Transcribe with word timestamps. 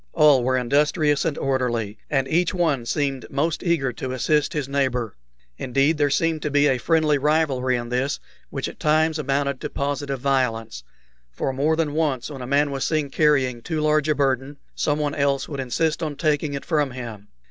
All 0.13 0.43
were 0.43 0.57
industrious 0.57 1.25
and 1.25 1.37
orderly, 1.37 1.99
and 2.09 2.27
each 2.27 2.55
one 2.55 2.87
seemed 2.87 3.29
most 3.29 3.61
eager 3.61 3.93
to 3.93 4.13
assist 4.13 4.51
his 4.51 4.67
neighbor. 4.67 5.15
Indeed, 5.59 5.99
there 5.99 6.09
seemed 6.09 6.41
to 6.41 6.49
be 6.49 6.65
a 6.65 6.79
friendly 6.79 7.19
rivalry 7.19 7.75
in 7.75 7.89
this 7.89 8.19
which 8.49 8.67
at 8.67 8.79
times 8.79 9.19
amounted 9.19 9.61
to 9.61 9.69
positive 9.69 10.19
violence; 10.19 10.83
for 11.29 11.53
more 11.53 11.75
than 11.75 11.93
once 11.93 12.31
when 12.31 12.41
a 12.41 12.47
man 12.47 12.71
was 12.71 12.83
seen 12.83 13.11
carrying 13.11 13.61
too 13.61 13.79
large 13.79 14.09
a 14.09 14.15
burden, 14.15 14.57
someone 14.73 15.13
else 15.13 15.47
would 15.47 15.59
insist 15.59 16.01
on 16.01 16.15
taking 16.15 16.55
it 16.55 16.65
from 16.65 16.89
him. 16.89 17.27